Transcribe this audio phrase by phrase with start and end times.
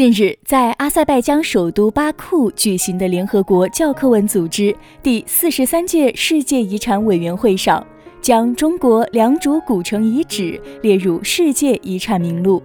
[0.00, 7.86] 近日，在阿塞拜疆首都巴库举行的联合国教科文组织第四十三届世界遗产委员会上，
[8.22, 12.62] 将中国良渚古城遗址列入世界遗产名录。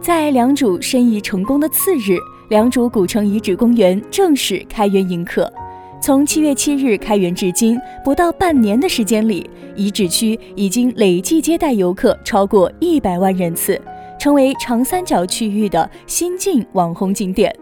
[0.00, 2.16] 在良渚申遗成功的次日，
[2.48, 5.52] 良渚古城遗址公园正式开园迎客。
[6.00, 13.78] 从七月七日开园至今，不到半年的时间里，遗址区已经累计接待游客超过一百万人次。
[14.24, 17.54] 成为长三角区域的新晋网红景点。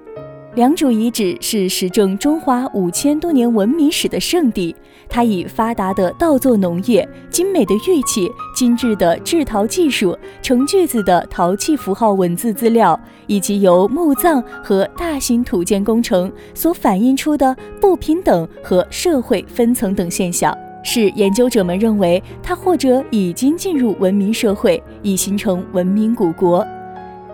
[0.54, 4.72] 良渚遗址是实证中华五千多年文明史的圣地，
[5.08, 20.56] 它以发达的稻作农业、精美的玉器、精致的制陶技术、成句子的陶器符号文字资料，以及由墓葬和大型土建工程所反映出的不平等和社会分层等现象。
[20.82, 26.66] 是研究者们认为，它或者已经进入文明社会，已形成文明古国。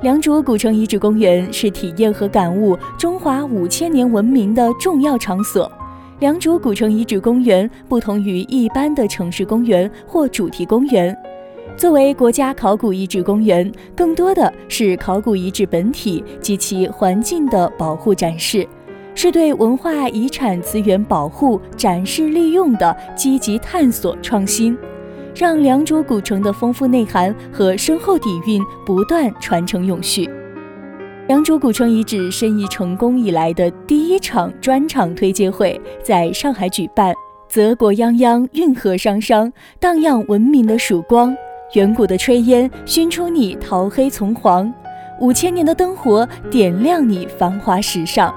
[0.00, 5.70] 良渚古城遗址公园是体验和感悟中华五千年文明的重要场所。
[6.20, 11.16] 良渚古城遗址公园不同于一般的城市公园或主题公园，
[11.76, 18.66] 作为国家考古遗址公园，更多的是考古遗址本体及其环境的保护展示。
[19.20, 24.78] 是对文化遗产资源保护、展示、利用的积极探索创新，
[25.34, 30.30] 让良渚古城的丰富内涵和深厚底蕴不断传承永续。
[31.26, 37.12] 良渚古城遗址申遗成功以来的第一场专场推介会在上海举办，
[37.48, 41.36] 泽国泱泱，运河汤汤，荡漾文明的曙光。
[41.74, 44.72] 远古的炊烟熏出你桃黑从黄，
[45.18, 48.32] 五千年的灯火点亮你繁华时尚。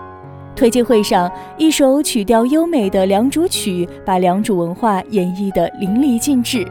[0.62, 6.64] 推介会上，一首曲调优美的《良渚曲》把良渚文化演绎得淋漓尽致。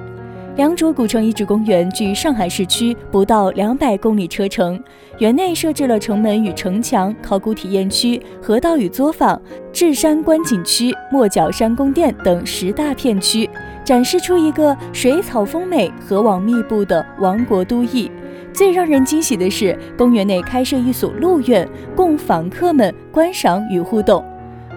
[0.55, 4.81] 良渚古城遗址公园距上海市区不到两百公里车程，
[5.19, 13.51] 园内设置了城门与城墙、考古体验区、河道与作坊、智山观景区、莫角山宫殿等十大片区，
[13.85, 18.09] 展示出一个水草丰美、河网密布的王国都邑。
[18.61, 21.67] 最让人惊喜的是，公园内开设一所鹿苑，
[21.97, 24.23] 供访客们观赏与互动。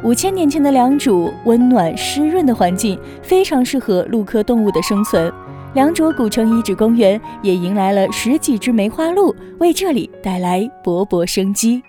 [0.06, 5.30] 五千年前的良渚，温暖湿润的环境非常适合鹿科动物的生存。
[5.74, 11.84] 良渚古城遗址公园也迎来了十几只梅花鹿，为这里带来勃勃生机。